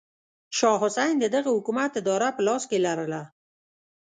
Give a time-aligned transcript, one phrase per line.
[0.57, 3.21] شاه حسین د دغه حکومت اداره په لاس کې لرله.